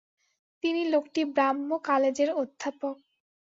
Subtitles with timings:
[0.63, 2.95] তিনি লোকটি ব্রাহ্ম কালেজের অধ্যাপক।